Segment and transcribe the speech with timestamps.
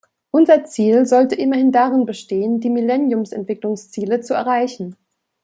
[0.31, 4.95] Unser Ziel sollte immer darin bestehen, die Millenniums-Entwicklungsziele zu erreichen.